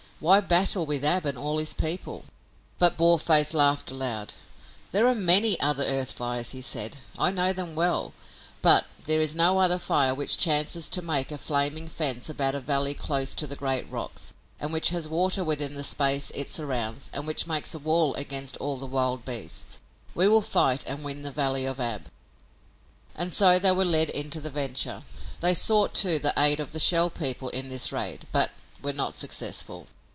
Why 0.21 0.39
battle 0.39 0.85
with 0.85 1.03
Ab 1.03 1.25
and 1.25 1.35
all 1.35 1.57
his 1.57 1.73
people?" 1.73 2.25
But 2.77 2.95
Boarface 2.95 3.55
laughed 3.55 3.89
aloud: 3.89 4.35
"There 4.91 5.07
are 5.07 5.15
many 5.15 5.59
other 5.59 5.83
earth 5.83 6.11
fires," 6.11 6.51
he 6.51 6.61
said. 6.61 6.99
"I 7.17 7.31
know 7.31 7.53
them 7.53 7.73
well, 7.73 8.13
but 8.61 8.85
there 9.05 9.19
is 9.19 9.33
no 9.33 9.57
other 9.57 9.79
fire 9.79 10.13
which 10.13 10.37
chances 10.37 10.89
to 10.89 11.01
make 11.01 11.31
a 11.31 11.39
flaming 11.39 11.87
fence 11.87 12.29
about 12.29 12.53
a 12.53 12.59
valley 12.59 12.93
close 12.93 13.33
to 13.33 13.47
the 13.47 13.55
great 13.55 13.89
rocks, 13.89 14.31
and 14.59 14.71
which 14.71 14.89
has 14.89 15.09
water 15.09 15.43
within 15.43 15.73
the 15.73 15.81
space 15.83 16.31
it 16.35 16.51
surrounds 16.51 17.09
and 17.13 17.25
which 17.25 17.47
makes 17.47 17.73
a 17.73 17.79
wall 17.79 18.13
against 18.13 18.57
all 18.57 18.77
the 18.77 18.85
wild 18.85 19.25
beasts. 19.25 19.79
We 20.13 20.27
will 20.27 20.41
fight 20.43 20.83
and 20.85 21.03
win 21.03 21.23
the 21.23 21.31
valley 21.31 21.65
of 21.65 21.79
Ab." 21.79 22.11
And 23.15 23.33
so 23.33 23.57
they 23.57 23.71
were 23.71 23.85
led 23.85 24.11
into 24.11 24.39
the 24.39 24.51
venture. 24.51 25.01
They 25.39 25.55
sought, 25.55 25.95
too, 25.95 26.19
the 26.19 26.33
aid 26.39 26.59
of 26.59 26.73
the 26.73 26.79
Shell 26.79 27.09
People 27.09 27.49
in 27.49 27.69
this 27.69 27.91
raid, 27.91 28.27
but 28.31 28.51
were 28.83 28.93
not 28.93 29.15
successful. 29.15 29.87